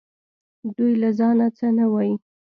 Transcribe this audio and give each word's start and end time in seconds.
دوی 0.75 0.93
له 1.01 1.09
ځانه 1.19 1.47
څه 1.57 1.67
نه 1.77 1.85
وايي 1.91 2.15